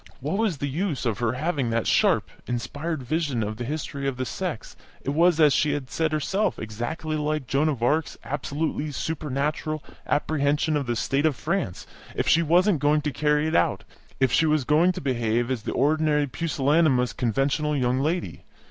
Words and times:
What 0.19 0.39
was 0.39 0.57
the 0.57 0.67
use 0.67 1.05
of 1.05 1.19
her 1.19 1.33
having 1.33 1.69
that 1.69 1.85
sharp, 1.85 2.27
inspired 2.47 3.03
vision 3.03 3.43
of 3.43 3.57
the 3.57 3.63
history 3.63 4.07
of 4.07 4.17
the 4.17 4.25
sex 4.25 4.75
(it 5.03 5.11
was, 5.11 5.39
as 5.39 5.53
she 5.53 5.73
had 5.73 5.91
said 5.91 6.11
herself, 6.11 6.57
exactly 6.57 7.15
like 7.17 7.45
Joan 7.45 7.69
of 7.69 7.83
Arc's 7.83 8.17
absolutely 8.23 8.91
supernatural 8.93 9.83
apprehension 10.07 10.75
of 10.75 10.87
the 10.87 10.95
state 10.95 11.27
of 11.27 11.35
France) 11.35 11.85
if 12.15 12.27
she 12.27 12.41
wasn't 12.41 12.79
going 12.79 13.01
to 13.01 13.11
carry 13.11 13.45
it 13.47 13.55
out, 13.55 13.83
if 14.19 14.31
she 14.31 14.47
was 14.47 14.63
going 14.63 14.91
to 14.93 15.01
behave 15.01 15.51
as 15.51 15.61
the 15.61 15.73
ordinary 15.73 16.25
pusillanimous, 16.25 17.13
conventional 17.13 17.77
young 17.77 17.99
lady? 17.99 18.43